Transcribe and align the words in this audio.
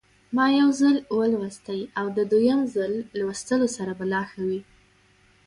ما 0.35 0.45
یو 0.59 0.69
ځل 0.81 0.95
ولوستی 1.17 1.81
او 1.99 2.05
د 2.17 2.19
دویم 2.31 2.61
ځل 2.75 2.93
لوستلو 3.19 3.67
سره 3.77 3.91
به 3.97 4.05
لا 4.11 4.21
ښه 4.29 4.41
وي. 4.47 4.61